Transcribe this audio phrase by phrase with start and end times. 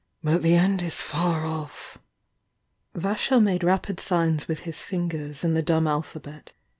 [0.23, 1.99] "But the end is tar off!"
[2.97, 6.53] Vasho made rapid signs with his fingers in the dumb alphabet.